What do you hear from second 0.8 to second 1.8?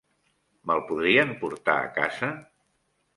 podrien portar